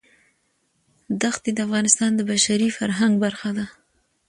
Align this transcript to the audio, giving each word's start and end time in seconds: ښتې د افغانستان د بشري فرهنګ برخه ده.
ښتې 1.35 1.49
د 1.55 1.59
افغانستان 1.67 2.11
د 2.15 2.21
بشري 2.29 2.69
فرهنګ 2.77 3.13
برخه 3.23 3.49
ده. 3.57 3.65